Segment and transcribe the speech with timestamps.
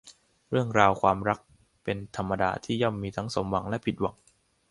[0.49, 1.39] เรื่องราวของความรัก
[1.83, 4.15] เป็นธรรมดาที่ย่อมมีทั้งสมหวังและผิดหวัง